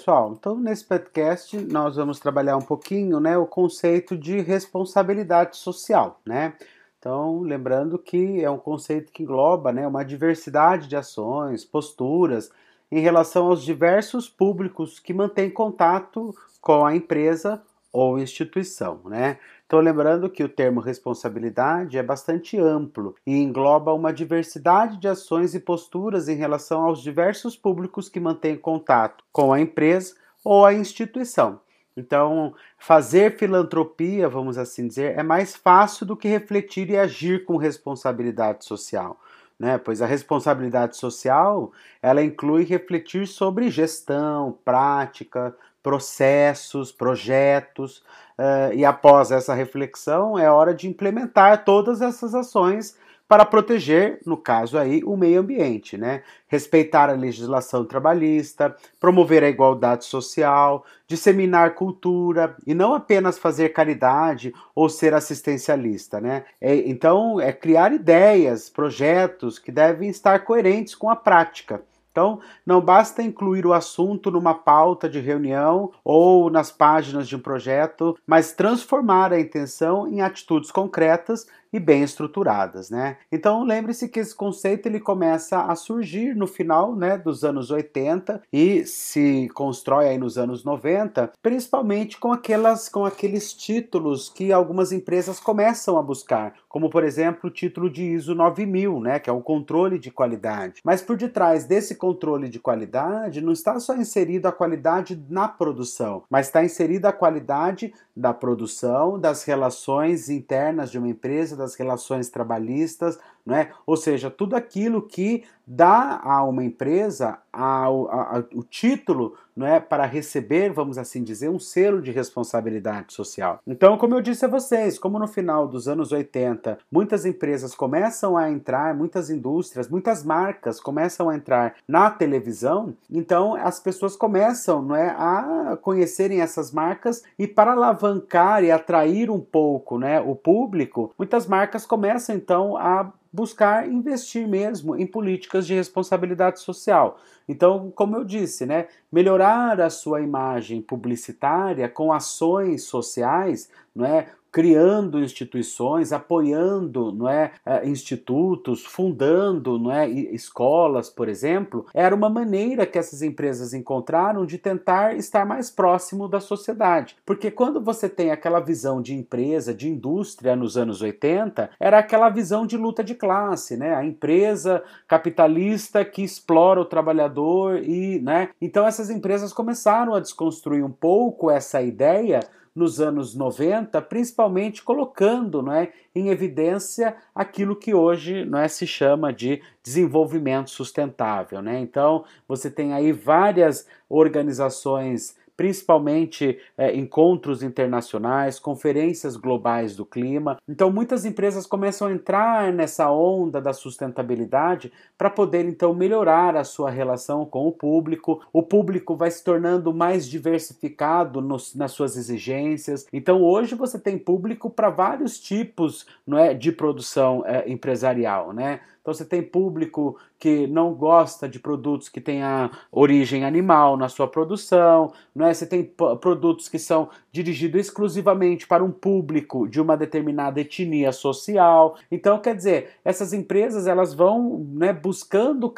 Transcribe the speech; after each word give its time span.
pessoal? 0.00 0.34
Então, 0.38 0.58
nesse 0.58 0.82
podcast, 0.82 1.58
nós 1.58 1.96
vamos 1.96 2.18
trabalhar 2.18 2.56
um 2.56 2.62
pouquinho 2.62 3.20
né, 3.20 3.36
o 3.36 3.44
conceito 3.44 4.16
de 4.16 4.40
responsabilidade 4.40 5.58
social. 5.58 6.18
Né? 6.24 6.54
Então, 6.98 7.42
lembrando 7.42 7.98
que 7.98 8.42
é 8.42 8.50
um 8.50 8.56
conceito 8.56 9.12
que 9.12 9.22
engloba 9.22 9.72
né, 9.72 9.86
uma 9.86 10.02
diversidade 10.02 10.88
de 10.88 10.96
ações, 10.96 11.66
posturas 11.66 12.50
em 12.90 13.00
relação 13.00 13.48
aos 13.48 13.62
diversos 13.62 14.26
públicos 14.26 14.98
que 14.98 15.12
mantêm 15.12 15.50
contato 15.50 16.34
com 16.62 16.86
a 16.86 16.96
empresa 16.96 17.62
ou 17.92 18.18
instituição. 18.18 19.02
Né? 19.04 19.38
Então, 19.70 19.78
lembrando 19.78 20.28
que 20.28 20.42
o 20.42 20.48
termo 20.48 20.80
responsabilidade 20.80 21.96
é 21.96 22.02
bastante 22.02 22.58
amplo 22.58 23.14
e 23.24 23.36
engloba 23.36 23.94
uma 23.94 24.12
diversidade 24.12 24.96
de 24.96 25.06
ações 25.06 25.54
e 25.54 25.60
posturas 25.60 26.28
em 26.28 26.34
relação 26.34 26.82
aos 26.82 27.00
diversos 27.00 27.56
públicos 27.56 28.08
que 28.08 28.18
mantêm 28.18 28.56
contato 28.56 29.22
com 29.30 29.52
a 29.52 29.60
empresa 29.60 30.16
ou 30.44 30.66
a 30.66 30.74
instituição. 30.74 31.60
Então, 31.96 32.52
fazer 32.76 33.38
filantropia, 33.38 34.28
vamos 34.28 34.58
assim 34.58 34.88
dizer, 34.88 35.16
é 35.16 35.22
mais 35.22 35.54
fácil 35.54 36.04
do 36.04 36.16
que 36.16 36.26
refletir 36.26 36.90
e 36.90 36.98
agir 36.98 37.44
com 37.44 37.56
responsabilidade 37.56 38.64
social. 38.64 39.20
Né? 39.56 39.78
Pois 39.78 40.02
a 40.02 40.06
responsabilidade 40.06 40.96
social 40.96 41.70
ela 42.02 42.24
inclui 42.24 42.64
refletir 42.64 43.24
sobre 43.28 43.70
gestão, 43.70 44.58
prática, 44.64 45.54
processos, 45.82 46.92
projetos, 46.92 47.98
uh, 48.38 48.72
e 48.74 48.84
após 48.84 49.30
essa 49.30 49.54
reflexão 49.54 50.38
é 50.38 50.50
hora 50.50 50.74
de 50.74 50.88
implementar 50.88 51.64
todas 51.64 52.00
essas 52.02 52.34
ações 52.34 52.96
para 53.30 53.44
proteger, 53.44 54.18
no 54.26 54.36
caso 54.36 54.76
aí, 54.76 55.04
o 55.04 55.16
meio 55.16 55.38
ambiente, 55.38 55.96
né? 55.96 56.24
Respeitar 56.48 57.08
a 57.08 57.12
legislação 57.12 57.84
trabalhista, 57.84 58.74
promover 58.98 59.44
a 59.44 59.48
igualdade 59.48 60.04
social, 60.04 60.84
disseminar 61.06 61.76
cultura 61.76 62.56
e 62.66 62.74
não 62.74 62.92
apenas 62.92 63.38
fazer 63.38 63.68
caridade 63.68 64.52
ou 64.74 64.88
ser 64.88 65.14
assistencialista, 65.14 66.20
né? 66.20 66.42
É, 66.60 66.74
então, 66.74 67.40
é 67.40 67.52
criar 67.52 67.92
ideias, 67.92 68.68
projetos 68.68 69.60
que 69.60 69.70
devem 69.70 70.10
estar 70.10 70.40
coerentes 70.40 70.96
com 70.96 71.08
a 71.08 71.14
prática 71.14 71.80
então, 72.10 72.40
não 72.66 72.80
basta 72.80 73.22
incluir 73.22 73.64
o 73.64 73.72
assunto 73.72 74.30
numa 74.30 74.54
pauta 74.54 75.08
de 75.08 75.20
reunião 75.20 75.92
ou 76.04 76.50
nas 76.50 76.72
páginas 76.72 77.28
de 77.28 77.36
um 77.36 77.40
projeto, 77.40 78.16
mas 78.26 78.52
transformar 78.52 79.32
a 79.32 79.40
intenção 79.40 80.08
em 80.08 80.20
atitudes 80.20 80.70
concretas 80.70 81.46
e 81.72 81.78
bem 81.78 82.02
estruturadas, 82.02 82.90
né? 82.90 83.16
Então 83.30 83.62
lembre-se 83.62 84.08
que 84.08 84.20
esse 84.20 84.34
conceito 84.34 84.86
ele 84.86 84.98
começa 84.98 85.62
a 85.62 85.74
surgir 85.74 86.34
no 86.34 86.46
final, 86.46 86.96
né, 86.96 87.16
dos 87.16 87.44
anos 87.44 87.70
80 87.70 88.42
e 88.52 88.84
se 88.84 89.48
constrói 89.54 90.08
aí 90.08 90.18
nos 90.18 90.36
anos 90.36 90.64
90, 90.64 91.32
principalmente 91.40 92.18
com 92.18 92.32
aquelas 92.32 92.88
com 92.88 93.04
aqueles 93.04 93.52
títulos 93.52 94.28
que 94.28 94.52
algumas 94.52 94.92
empresas 94.92 95.38
começam 95.38 95.96
a 95.96 96.02
buscar, 96.02 96.54
como 96.70 96.88
por 96.88 97.02
exemplo 97.02 97.50
o 97.50 97.52
título 97.52 97.90
de 97.90 98.04
ISO 98.04 98.32
9000, 98.32 99.00
né, 99.00 99.18
que 99.18 99.28
é 99.28 99.32
o 99.32 99.42
controle 99.42 99.98
de 99.98 100.10
qualidade. 100.10 100.80
Mas 100.84 101.02
por 101.02 101.16
detrás 101.16 101.64
desse 101.64 101.96
controle 101.96 102.48
de 102.48 102.60
qualidade 102.60 103.40
não 103.40 103.52
está 103.52 103.78
só 103.80 103.96
inserido 103.96 104.46
a 104.46 104.52
qualidade 104.52 105.20
na 105.28 105.48
produção, 105.48 106.22
mas 106.30 106.46
está 106.46 106.64
inserida 106.64 107.08
a 107.08 107.12
qualidade 107.12 107.92
da 108.16 108.32
produção, 108.32 109.18
das 109.18 109.42
relações 109.42 110.30
internas 110.30 110.92
de 110.92 110.98
uma 110.98 111.08
empresa, 111.08 111.56
das 111.56 111.74
relações 111.74 112.28
trabalhistas, 112.28 113.18
não 113.50 113.56
é? 113.56 113.70
Ou 113.84 113.96
seja, 113.96 114.30
tudo 114.30 114.54
aquilo 114.54 115.02
que 115.02 115.42
dá 115.66 116.20
a 116.22 116.42
uma 116.44 116.64
empresa 116.64 117.38
a, 117.52 117.84
a, 117.84 118.38
a, 118.38 118.44
o 118.54 118.62
título 118.62 119.36
é, 119.60 119.78
para 119.78 120.06
receber, 120.06 120.72
vamos 120.72 120.96
assim 120.96 121.22
dizer, 121.22 121.48
um 121.48 121.58
selo 121.58 122.00
de 122.00 122.10
responsabilidade 122.10 123.12
social. 123.12 123.60
Então, 123.66 123.98
como 123.98 124.14
eu 124.14 124.20
disse 124.20 124.44
a 124.44 124.48
vocês, 124.48 124.98
como 124.98 125.18
no 125.18 125.28
final 125.28 125.68
dos 125.68 125.86
anos 125.86 126.12
80 126.12 126.78
muitas 126.90 127.26
empresas 127.26 127.74
começam 127.74 128.36
a 128.36 128.50
entrar, 128.50 128.94
muitas 128.94 129.30
indústrias, 129.30 129.88
muitas 129.88 130.24
marcas 130.24 130.80
começam 130.80 131.28
a 131.28 131.36
entrar 131.36 131.74
na 131.86 132.10
televisão, 132.10 132.94
então 133.10 133.54
as 133.54 133.78
pessoas 133.78 134.16
começam 134.16 134.94
é, 134.94 135.08
a 135.10 135.78
conhecerem 135.82 136.40
essas 136.40 136.72
marcas 136.72 137.22
e 137.38 137.46
para 137.46 137.72
alavancar 137.72 138.64
e 138.64 138.70
atrair 138.70 139.30
um 139.30 139.40
pouco 139.40 139.98
né, 139.98 140.20
o 140.20 140.34
público, 140.34 141.12
muitas 141.18 141.46
marcas 141.46 141.84
começam 141.84 142.34
então 142.34 142.76
a 142.76 143.12
buscar 143.32 143.88
investir 143.88 144.46
mesmo 144.46 144.96
em 144.96 145.06
políticas 145.06 145.66
de 145.66 145.74
responsabilidade 145.74 146.60
social. 146.60 147.18
Então, 147.48 147.90
como 147.94 148.16
eu 148.16 148.24
disse, 148.24 148.66
né, 148.66 148.88
melhorar 149.10 149.80
a 149.80 149.90
sua 149.90 150.20
imagem 150.20 150.80
publicitária 150.80 151.88
com 151.88 152.12
ações 152.12 152.84
sociais, 152.84 153.70
não 153.94 154.04
é? 154.04 154.28
Criando 154.50 155.22
instituições, 155.22 156.12
apoiando 156.12 157.12
não 157.12 157.28
é, 157.28 157.52
é, 157.64 157.88
institutos, 157.88 158.84
fundando 158.84 159.78
não 159.78 159.92
é, 159.92 160.08
escolas, 160.08 161.08
por 161.08 161.28
exemplo, 161.28 161.86
era 161.94 162.14
uma 162.14 162.28
maneira 162.28 162.86
que 162.86 162.98
essas 162.98 163.22
empresas 163.22 163.72
encontraram 163.72 164.44
de 164.44 164.58
tentar 164.58 165.16
estar 165.16 165.46
mais 165.46 165.70
próximo 165.70 166.28
da 166.28 166.40
sociedade. 166.40 167.16
Porque 167.24 167.50
quando 167.50 167.80
você 167.80 168.08
tem 168.08 168.30
aquela 168.30 168.60
visão 168.60 169.00
de 169.00 169.14
empresa, 169.14 169.72
de 169.72 169.88
indústria 169.88 170.56
nos 170.56 170.76
anos 170.76 171.00
80, 171.00 171.70
era 171.78 171.98
aquela 171.98 172.28
visão 172.28 172.66
de 172.66 172.76
luta 172.76 173.04
de 173.04 173.14
classe, 173.14 173.76
né? 173.76 173.94
A 173.94 174.04
empresa 174.04 174.82
capitalista 175.06 176.04
que 176.04 176.22
explora 176.22 176.80
o 176.80 176.84
trabalhador 176.84 177.82
e, 177.82 178.20
né? 178.20 178.50
Então 178.60 178.86
essas 178.86 179.10
empresas 179.10 179.52
começaram 179.52 180.14
a 180.14 180.20
desconstruir 180.20 180.84
um 180.84 180.90
pouco 180.90 181.50
essa 181.50 181.80
ideia 181.82 182.40
nos 182.74 183.00
anos 183.00 183.34
90, 183.34 184.00
principalmente 184.02 184.82
colocando 184.82 185.62
não 185.62 185.72
é, 185.72 185.92
em 186.14 186.28
evidência 186.28 187.16
aquilo 187.34 187.76
que 187.76 187.92
hoje 187.92 188.44
não 188.44 188.58
é, 188.58 188.68
se 188.68 188.86
chama 188.86 189.32
de 189.32 189.60
desenvolvimento 189.82 190.70
sustentável. 190.70 191.60
Né? 191.60 191.80
Então, 191.80 192.24
você 192.46 192.70
tem 192.70 192.92
aí 192.92 193.12
várias 193.12 193.86
organizações 194.08 195.36
principalmente 195.60 196.58
é, 196.78 196.96
encontros 196.96 197.62
internacionais, 197.62 198.58
conferências 198.58 199.36
globais 199.36 199.94
do 199.94 200.06
clima. 200.06 200.56
Então, 200.66 200.90
muitas 200.90 201.26
empresas 201.26 201.66
começam 201.66 202.08
a 202.08 202.12
entrar 202.12 202.72
nessa 202.72 203.10
onda 203.10 203.60
da 203.60 203.74
sustentabilidade 203.74 204.90
para 205.18 205.28
poder 205.28 205.66
então 205.66 205.92
melhorar 205.94 206.56
a 206.56 206.64
sua 206.64 206.88
relação 206.88 207.44
com 207.44 207.68
o 207.68 207.72
público. 207.72 208.40
O 208.54 208.62
público 208.62 209.14
vai 209.14 209.30
se 209.30 209.44
tornando 209.44 209.92
mais 209.92 210.26
diversificado 210.26 211.42
nos, 211.42 211.74
nas 211.74 211.92
suas 211.92 212.16
exigências. 212.16 213.06
Então, 213.12 213.42
hoje 213.42 213.74
você 213.74 213.98
tem 213.98 214.16
público 214.16 214.70
para 214.70 214.88
vários 214.88 215.38
tipos 215.38 216.06
não 216.26 216.38
é, 216.38 216.54
de 216.54 216.72
produção 216.72 217.44
é, 217.44 217.70
empresarial, 217.70 218.54
né? 218.54 218.80
Então 219.00 219.14
você 219.14 219.24
tem 219.24 219.42
público 219.42 220.18
que 220.40 220.66
não 220.66 220.94
gosta 220.94 221.46
de 221.46 221.60
produtos 221.60 222.08
que 222.08 222.20
tenha 222.20 222.70
origem 222.90 223.44
animal 223.44 223.94
na 223.98 224.08
sua 224.08 224.26
produção, 224.26 225.12
não 225.34 225.46
é? 225.46 225.52
Você 225.52 225.66
tem 225.66 225.84
produtos 226.18 226.66
que 226.66 226.78
são 226.78 227.10
dirigidos 227.30 227.82
exclusivamente 227.82 228.66
para 228.66 228.82
um 228.82 228.90
público 228.90 229.68
de 229.68 229.78
uma 229.80 229.98
determinada 229.98 230.58
etnia 230.58 231.12
social. 231.12 231.96
Então, 232.10 232.38
quer 232.40 232.56
dizer, 232.56 232.92
essas 233.04 233.34
empresas 233.34 233.86
elas 233.86 234.14
vão 234.14 234.66
né, 234.72 234.94
buscando 234.94 235.70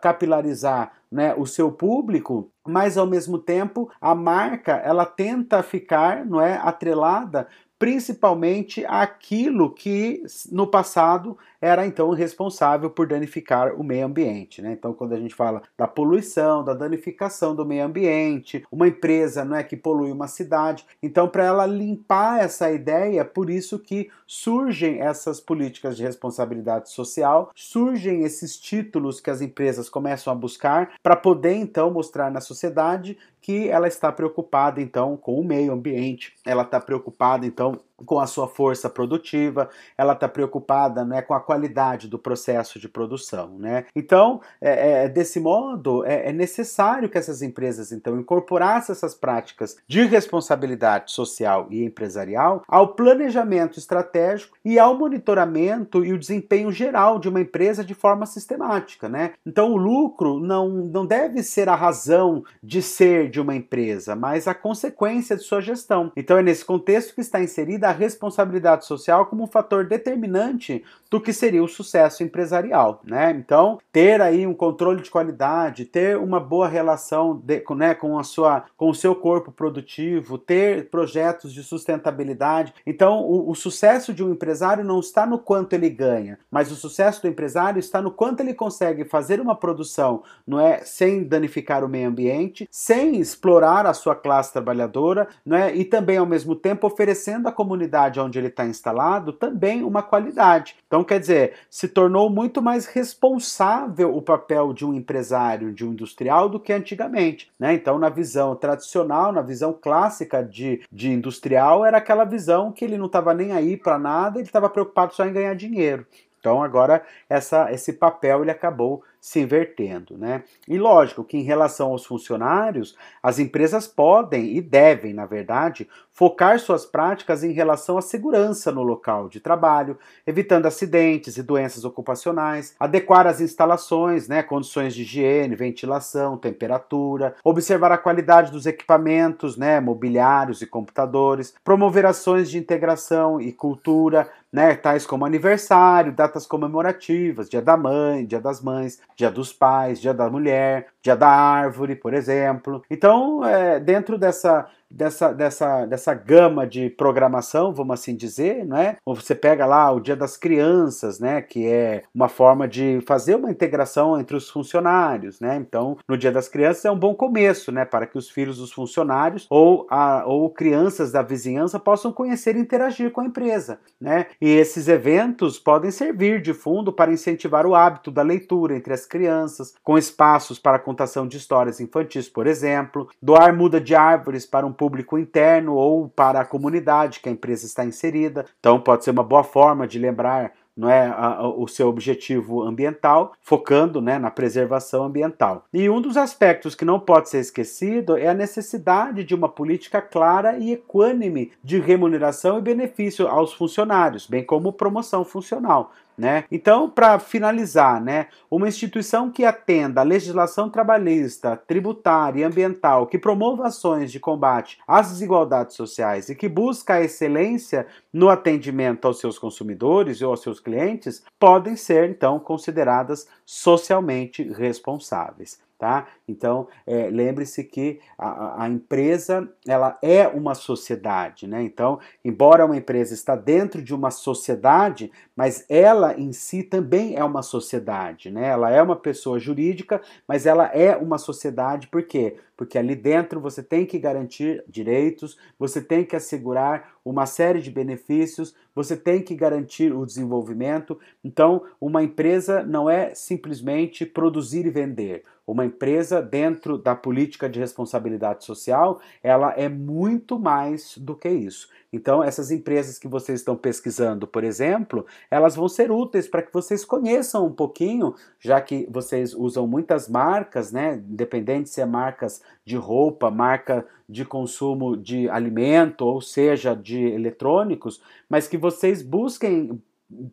capilarizar 0.00 0.92
né, 1.10 1.34
o 1.36 1.46
seu 1.46 1.70
público, 1.70 2.50
mas 2.66 2.98
ao 2.98 3.06
mesmo 3.06 3.38
tempo 3.38 3.90
a 4.00 4.14
marca 4.14 4.72
ela 4.72 5.04
tenta 5.04 5.62
ficar, 5.62 6.24
não 6.24 6.40
é, 6.40 6.56
atrelada 6.56 7.46
principalmente 7.78 8.84
aquilo 8.86 9.72
que 9.72 10.22
no 10.50 10.66
passado 10.66 11.36
era 11.60 11.86
então 11.86 12.10
responsável 12.10 12.90
por 12.90 13.06
danificar 13.06 13.74
o 13.74 13.82
meio 13.82 14.06
ambiente. 14.06 14.62
Né? 14.62 14.72
Então, 14.72 14.92
quando 14.92 15.14
a 15.14 15.18
gente 15.18 15.34
fala 15.34 15.62
da 15.76 15.86
poluição, 15.86 16.64
da 16.64 16.74
danificação 16.74 17.54
do 17.54 17.64
meio 17.64 17.84
ambiente, 17.84 18.64
uma 18.70 18.88
empresa 18.88 19.44
não 19.44 19.56
é 19.56 19.64
que 19.64 19.76
polui 19.76 20.12
uma 20.12 20.28
cidade, 20.28 20.86
então 21.02 21.28
para 21.28 21.44
ela 21.44 21.66
limpar 21.66 22.40
essa 22.40 22.70
ideia, 22.70 23.24
por 23.24 23.50
isso 23.50 23.78
que 23.78 24.10
surgem 24.26 25.00
essas 25.00 25.40
políticas 25.40 25.96
de 25.96 26.02
responsabilidade 26.02 26.90
social, 26.90 27.50
surgem 27.54 28.22
esses 28.22 28.58
títulos 28.58 29.20
que 29.20 29.30
as 29.30 29.40
empresas 29.40 29.88
começam 29.88 30.32
a 30.32 30.36
buscar 30.36 30.92
para 31.02 31.16
poder 31.16 31.54
então 31.54 31.90
mostrar 31.90 32.30
na 32.30 32.40
sociedade 32.40 33.16
que 33.40 33.68
ela 33.68 33.86
está 33.86 34.10
preocupada 34.10 34.80
então 34.80 35.16
com 35.16 35.38
o 35.38 35.44
meio 35.44 35.72
ambiente, 35.72 36.34
ela 36.44 36.62
está 36.62 36.80
preocupada 36.80 37.46
então 37.46 37.65
don't 37.66 37.82
com 38.04 38.18
a 38.18 38.26
sua 38.26 38.46
força 38.46 38.90
produtiva, 38.90 39.70
ela 39.96 40.12
está 40.12 40.28
preocupada 40.28 41.04
né, 41.04 41.22
com 41.22 41.32
a 41.32 41.40
qualidade 41.40 42.08
do 42.08 42.18
processo 42.18 42.78
de 42.78 42.88
produção. 42.88 43.56
Né? 43.58 43.86
Então, 43.94 44.40
é, 44.60 45.04
é, 45.04 45.08
desse 45.08 45.40
modo, 45.40 46.04
é, 46.04 46.28
é, 46.28 46.32
necessário 46.32 47.08
que 47.08 47.16
essas 47.16 47.40
empresas 47.40 47.92
então 47.92 48.18
incorporassem 48.18 48.92
essas 48.92 49.14
práticas 49.14 49.76
de 49.86 50.04
responsabilidade 50.04 51.12
social 51.12 51.68
e 51.70 51.84
empresarial 51.84 52.62
ao 52.68 52.88
planejamento 52.88 53.78
estratégico 53.78 54.56
e 54.64 54.78
ao 54.78 54.96
monitoramento 54.96 56.04
e 56.04 56.12
o 56.12 56.18
desempenho 56.18 56.70
geral 56.70 57.18
de 57.18 57.28
uma 57.28 57.40
empresa 57.40 57.84
de 57.84 57.94
forma 57.94 58.26
sistemática. 58.26 59.08
Né? 59.08 59.32
Então, 59.44 59.72
o 59.72 59.76
lucro 59.76 60.38
não, 60.38 60.68
não 60.68 61.06
deve 61.06 61.42
ser 61.42 61.68
a 61.68 61.74
razão 61.74 62.44
de 62.62 62.82
ser 62.82 63.30
de 63.30 63.40
uma 63.40 63.54
empresa, 63.54 64.14
mas 64.14 64.46
a 64.46 64.54
consequência 64.54 65.36
de 65.36 65.42
sua 65.42 65.60
gestão. 65.60 66.12
Então, 66.16 66.36
é 66.36 66.42
nesse 66.42 66.64
contexto 66.64 67.14
que 67.14 67.20
está 67.20 67.40
inserida 67.40 67.85
da 67.86 67.92
responsabilidade 67.92 68.84
social 68.84 69.26
como 69.26 69.44
um 69.44 69.46
fator 69.46 69.86
determinante 69.86 70.84
do 71.10 71.20
que 71.20 71.32
seria 71.32 71.62
o 71.62 71.68
sucesso 71.68 72.22
empresarial, 72.22 73.00
né? 73.04 73.30
Então, 73.30 73.78
ter 73.92 74.20
aí 74.20 74.46
um 74.46 74.54
controle 74.54 75.02
de 75.02 75.10
qualidade, 75.10 75.84
ter 75.84 76.16
uma 76.16 76.40
boa 76.40 76.68
relação 76.68 77.40
de, 77.44 77.62
né, 77.76 77.94
com 77.94 78.18
a 78.18 78.24
sua 78.24 78.64
com 78.76 78.90
o 78.90 78.94
seu 78.94 79.14
corpo 79.14 79.50
produtivo, 79.52 80.38
ter 80.38 80.88
projetos 80.90 81.52
de 81.52 81.62
sustentabilidade. 81.62 82.74
Então, 82.86 83.20
o, 83.22 83.50
o 83.50 83.54
sucesso 83.54 84.12
de 84.12 84.24
um 84.24 84.30
empresário 84.30 84.84
não 84.84 85.00
está 85.00 85.26
no 85.26 85.38
quanto 85.38 85.72
ele 85.72 85.88
ganha, 85.88 86.38
mas 86.50 86.70
o 86.70 86.76
sucesso 86.76 87.22
do 87.22 87.28
empresário 87.28 87.78
está 87.78 88.02
no 88.02 88.10
quanto 88.10 88.40
ele 88.40 88.54
consegue 88.54 89.04
fazer 89.04 89.40
uma 89.40 89.54
produção, 89.54 90.22
não 90.46 90.60
é, 90.60 90.80
sem 90.80 91.24
danificar 91.24 91.84
o 91.84 91.88
meio 91.88 92.08
ambiente, 92.08 92.68
sem 92.70 93.18
explorar 93.20 93.86
a 93.86 93.94
sua 93.94 94.14
classe 94.14 94.52
trabalhadora, 94.52 95.28
não 95.44 95.56
é, 95.56 95.74
e 95.74 95.84
também 95.84 96.16
ao 96.16 96.26
mesmo 96.26 96.54
tempo 96.54 96.86
oferecendo 96.86 97.48
à 97.48 97.52
comunidade 97.52 98.20
onde 98.20 98.38
ele 98.38 98.48
está 98.48 98.66
instalado 98.66 99.32
também 99.32 99.82
uma 99.82 100.02
qualidade. 100.02 100.76
Então, 100.86 100.95
quer 101.04 101.20
dizer, 101.20 101.54
se 101.70 101.88
tornou 101.88 102.28
muito 102.30 102.60
mais 102.60 102.86
responsável 102.86 104.14
o 104.14 104.22
papel 104.22 104.72
de 104.72 104.84
um 104.84 104.94
empresário, 104.94 105.72
de 105.72 105.84
um 105.84 105.92
industrial, 105.92 106.48
do 106.48 106.60
que 106.60 106.72
antigamente. 106.72 107.50
Né? 107.58 107.74
Então, 107.74 107.98
na 107.98 108.08
visão 108.08 108.54
tradicional, 108.54 109.32
na 109.32 109.42
visão 109.42 109.72
clássica 109.72 110.42
de, 110.42 110.82
de 110.90 111.10
industrial, 111.10 111.84
era 111.84 111.98
aquela 111.98 112.24
visão 112.24 112.72
que 112.72 112.84
ele 112.84 112.98
não 112.98 113.06
estava 113.06 113.34
nem 113.34 113.52
aí 113.52 113.76
para 113.76 113.98
nada, 113.98 114.38
ele 114.38 114.46
estava 114.46 114.68
preocupado 114.68 115.14
só 115.14 115.24
em 115.26 115.32
ganhar 115.32 115.54
dinheiro. 115.54 116.06
Então 116.46 116.62
agora 116.62 117.02
essa, 117.28 117.72
esse 117.72 117.94
papel 117.94 118.42
ele 118.42 118.52
acabou 118.52 119.02
se 119.26 119.40
invertendo, 119.40 120.16
né? 120.16 120.44
E 120.68 120.78
lógico 120.78 121.24
que 121.24 121.36
em 121.36 121.42
relação 121.42 121.90
aos 121.90 122.06
funcionários, 122.06 122.96
as 123.20 123.40
empresas 123.40 123.88
podem 123.88 124.56
e 124.56 124.60
devem, 124.60 125.12
na 125.12 125.26
verdade, 125.26 125.88
focar 126.12 126.60
suas 126.60 126.86
práticas 126.86 127.42
em 127.42 127.50
relação 127.50 127.98
à 127.98 128.00
segurança 128.00 128.70
no 128.70 128.84
local 128.84 129.28
de 129.28 129.40
trabalho, 129.40 129.98
evitando 130.24 130.64
acidentes 130.64 131.36
e 131.36 131.42
doenças 131.42 131.84
ocupacionais, 131.84 132.74
adequar 132.78 133.26
as 133.26 133.40
instalações, 133.40 134.28
né, 134.28 134.44
condições 134.44 134.94
de 134.94 135.02
higiene, 135.02 135.56
ventilação, 135.56 136.38
temperatura, 136.38 137.34
observar 137.42 137.90
a 137.90 137.98
qualidade 137.98 138.52
dos 138.52 138.64
equipamentos, 138.64 139.56
né, 139.58 139.80
mobiliários 139.80 140.62
e 140.62 140.66
computadores, 140.66 141.52
promover 141.64 142.06
ações 142.06 142.48
de 142.48 142.56
integração 142.56 143.40
e 143.40 143.52
cultura, 143.52 144.30
né, 144.50 144.74
tais 144.74 145.04
como 145.04 145.26
aniversário, 145.26 146.12
datas 146.12 146.46
comemorativas, 146.46 147.50
Dia 147.50 147.60
da 147.60 147.76
Mãe, 147.76 148.24
Dia 148.24 148.40
das 148.40 148.62
Mães, 148.62 149.02
Dia 149.16 149.30
dos 149.30 149.52
Pais, 149.52 150.00
Dia 150.00 150.12
da 150.12 150.28
Mulher, 150.28 150.88
Dia 151.02 151.16
da 151.16 151.28
Árvore, 151.28 151.96
por 151.96 152.12
exemplo. 152.12 152.82
Então, 152.90 153.44
é, 153.44 153.80
dentro 153.80 154.18
dessa 154.18 154.68
dessa, 154.90 155.32
dessa, 155.32 155.86
dessa 155.86 156.14
gama 156.14 156.66
de 156.66 156.90
programação, 156.90 157.72
vamos 157.72 157.94
assim 157.94 158.14
dizer, 158.14 158.64
né? 158.64 158.96
Você 159.04 159.34
pega 159.34 159.66
lá 159.66 159.90
o 159.90 160.00
Dia 160.00 160.16
das 160.16 160.36
Crianças, 160.36 161.18
né? 161.18 161.42
Que 161.42 161.66
é 161.66 162.02
uma 162.14 162.28
forma 162.28 162.66
de 162.66 163.00
fazer 163.06 163.34
uma 163.34 163.50
integração 163.50 164.18
entre 164.18 164.36
os 164.36 164.48
funcionários, 164.50 165.40
né? 165.40 165.56
Então, 165.56 165.96
no 166.08 166.16
Dia 166.16 166.32
das 166.32 166.48
Crianças 166.48 166.84
é 166.84 166.90
um 166.90 166.98
bom 166.98 167.14
começo, 167.14 167.70
né? 167.72 167.84
Para 167.84 168.06
que 168.06 168.18
os 168.18 168.30
filhos 168.30 168.58
dos 168.58 168.72
funcionários 168.72 169.46
ou, 169.50 169.86
a, 169.90 170.24
ou 170.26 170.48
crianças 170.50 171.12
da 171.12 171.22
vizinhança 171.22 171.78
possam 171.78 172.12
conhecer 172.12 172.56
e 172.56 172.60
interagir 172.60 173.10
com 173.10 173.20
a 173.20 173.26
empresa, 173.26 173.78
né? 174.00 174.26
E 174.40 174.48
esses 174.48 174.88
eventos 174.88 175.58
podem 175.58 175.90
servir 175.90 176.40
de 176.40 176.54
fundo 176.54 176.92
para 176.92 177.12
incentivar 177.12 177.66
o 177.66 177.74
hábito 177.74 178.10
da 178.10 178.22
leitura 178.22 178.76
entre 178.76 178.92
as 178.92 179.06
crianças, 179.06 179.74
com 179.82 179.98
espaços 179.98 180.58
para 180.58 180.78
contação 180.78 181.26
de 181.26 181.36
histórias 181.36 181.80
infantis, 181.80 182.28
por 182.28 182.46
exemplo, 182.46 183.08
doar 183.20 183.54
muda 183.54 183.80
de 183.80 183.94
árvores 183.94 184.46
para 184.46 184.66
um 184.66 184.72
público 184.76 185.18
interno 185.18 185.74
ou 185.74 186.08
para 186.08 186.40
a 186.40 186.44
comunidade 186.44 187.20
que 187.20 187.28
a 187.28 187.32
empresa 187.32 187.66
está 187.66 187.84
inserida. 187.84 188.44
Então, 188.60 188.80
pode 188.80 189.04
ser 189.04 189.10
uma 189.10 189.24
boa 189.24 189.42
forma 189.42 189.86
de 189.86 189.98
lembrar 189.98 190.52
não 190.76 190.90
é, 190.90 191.06
a, 191.06 191.48
o 191.48 191.66
seu 191.66 191.88
objetivo 191.88 192.62
ambiental, 192.62 193.32
focando 193.40 194.00
né, 194.00 194.18
na 194.18 194.30
preservação 194.30 195.04
ambiental. 195.04 195.64
E 195.72 195.88
um 195.88 196.00
dos 196.00 196.16
aspectos 196.16 196.74
que 196.74 196.84
não 196.84 197.00
pode 197.00 197.28
ser 197.28 197.38
esquecido 197.38 198.16
é 198.16 198.28
a 198.28 198.34
necessidade 198.34 199.24
de 199.24 199.34
uma 199.34 199.48
política 199.48 200.02
clara 200.02 200.58
e 200.58 200.72
equânime 200.72 201.52
de 201.62 201.78
remuneração 201.78 202.58
e 202.58 202.62
benefício 202.62 203.26
aos 203.26 203.54
funcionários, 203.54 204.26
bem 204.26 204.44
como 204.44 204.72
promoção 204.72 205.24
funcional. 205.24 205.92
Né? 206.16 206.44
Então, 206.50 206.88
para 206.88 207.18
finalizar, 207.18 208.02
né, 208.02 208.28
uma 208.50 208.66
instituição 208.66 209.30
que 209.30 209.44
atenda 209.44 210.00
a 210.00 210.04
legislação 210.04 210.70
trabalhista, 210.70 211.60
tributária 211.66 212.40
e 212.40 212.44
ambiental, 212.44 213.06
que 213.06 213.18
promova 213.18 213.66
ações 213.66 214.10
de 214.10 214.18
combate 214.18 214.78
às 214.88 215.10
desigualdades 215.10 215.76
sociais 215.76 216.30
e 216.30 216.34
que 216.34 216.48
busca 216.48 216.94
a 216.94 217.02
excelência 217.02 217.86
no 218.10 218.30
atendimento 218.30 219.06
aos 219.06 219.20
seus 219.20 219.38
consumidores 219.38 220.22
ou 220.22 220.30
aos 220.30 220.40
seus 220.40 220.58
clientes, 220.66 221.22
podem 221.38 221.76
ser 221.76 222.10
então 222.10 222.40
consideradas 222.40 223.28
socialmente 223.44 224.42
responsáveis. 224.42 225.60
Tá? 225.78 226.08
Então, 226.28 226.66
é, 226.86 227.08
lembre-se 227.08 227.62
que 227.62 228.00
a, 228.18 228.64
a, 228.64 228.68
empresa 228.68 229.48
ela 229.66 229.96
é 230.02 230.26
uma 230.26 230.54
sociedade. 230.54 231.46
Né? 231.46 231.62
Então, 231.62 232.00
embora 232.24 232.66
uma 232.66 232.76
empresa 232.76 233.14
está 233.14 233.36
dentro 233.36 233.80
de 233.80 233.94
uma 233.94 234.10
sociedade, 234.10 235.10
mas 235.36 235.64
ela 235.68 236.18
em 236.18 236.32
si 236.32 236.64
também 236.64 237.14
é 237.14 237.22
uma 237.22 237.42
sociedade. 237.42 238.30
Né? 238.30 238.48
Ela 238.48 238.70
é 238.70 238.82
uma 238.82 238.96
pessoa 238.96 239.38
jurídica, 239.38 240.00
mas 240.26 240.46
ela 240.46 240.66
é 240.66 240.96
uma 240.96 241.16
sociedade 241.16 241.86
por 241.86 242.02
quê? 242.02 242.36
Porque 242.56 242.78
ali 242.78 242.94
dentro 242.94 243.38
você 243.38 243.62
tem 243.62 243.84
que 243.84 243.98
garantir 243.98 244.64
direitos, 244.66 245.38
você 245.58 245.80
tem 245.80 246.04
que 246.04 246.16
assegurar 246.16 246.96
uma 247.04 247.26
série 247.26 247.60
de 247.60 247.70
benefícios, 247.70 248.54
você 248.74 248.96
tem 248.96 249.22
que 249.22 249.34
garantir 249.34 249.92
o 249.92 250.06
desenvolvimento. 250.06 250.98
Então, 251.22 251.62
uma 251.80 252.02
empresa 252.02 252.62
não 252.62 252.88
é 252.88 253.14
simplesmente 253.14 254.06
produzir 254.06 254.66
e 254.66 254.70
vender. 254.70 255.22
Uma 255.46 255.64
empresa, 255.64 256.15
dentro 256.20 256.78
da 256.78 256.94
política 256.94 257.48
de 257.48 257.58
responsabilidade 257.58 258.44
social, 258.44 259.00
ela 259.22 259.52
é 259.52 259.68
muito 259.68 260.38
mais 260.38 260.96
do 260.98 261.14
que 261.14 261.28
isso. 261.28 261.68
Então, 261.92 262.22
essas 262.22 262.50
empresas 262.50 262.98
que 262.98 263.08
vocês 263.08 263.40
estão 263.40 263.56
pesquisando, 263.56 264.26
por 264.26 264.44
exemplo, 264.44 265.06
elas 265.30 265.56
vão 265.56 265.68
ser 265.68 265.90
úteis 265.90 266.28
para 266.28 266.42
que 266.42 266.52
vocês 266.52 266.84
conheçam 266.84 267.46
um 267.46 267.52
pouquinho, 267.52 268.14
já 268.38 268.60
que 268.60 268.86
vocês 268.90 269.32
usam 269.32 269.66
muitas 269.66 270.08
marcas, 270.08 270.72
né? 270.72 271.02
Independente 271.08 271.70
se 271.70 271.80
é 271.80 271.86
marcas 271.86 272.42
de 272.64 272.76
roupa, 272.76 273.30
marca 273.30 273.86
de 274.08 274.24
consumo 274.24 274.96
de 274.96 275.28
alimento, 275.30 276.04
ou 276.04 276.20
seja, 276.20 276.74
de 276.74 276.98
eletrônicos, 276.98 278.02
mas 278.28 278.46
que 278.46 278.58
vocês 278.58 279.02
busquem 279.02 279.80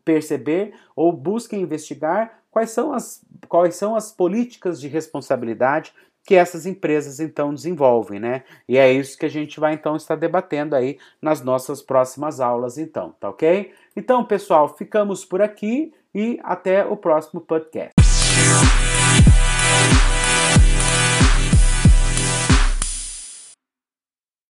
perceber 0.04 0.74
ou 0.96 1.12
busquem 1.12 1.62
investigar 1.62 2.43
quais 2.53 2.69
são 2.69 2.93
as, 2.93 3.22
quais 3.50 3.75
são 3.75 3.95
as 3.95 4.12
políticas 4.12 4.79
de 4.79 4.88
responsabilidade 4.88 5.91
que 6.25 6.36
essas 6.36 6.65
empresas 6.65 7.19
então 7.19 7.53
desenvolvem, 7.53 8.19
né? 8.19 8.43
E 8.69 8.77
é 8.77 8.89
isso 8.93 9.17
que 9.17 9.25
a 9.25 9.29
gente 9.29 9.60
vai 9.60 9.74
então 9.74 9.95
estar 9.98 10.15
debatendo 10.15 10.74
aí 10.75 10.98
nas 11.22 11.41
nossas 11.41 11.81
próximas 11.81 12.39
aulas, 12.39 12.77
então, 12.77 13.13
tá 13.19 13.29
ok? 13.29 13.74
Então, 13.95 14.24
pessoal, 14.24 14.69
ficamos 14.69 15.25
por 15.25 15.41
aqui 15.41 15.91
e 16.15 16.39
até 16.43 16.86
o 16.86 16.95
próximo 16.95 17.41
podcast. 17.41 18.02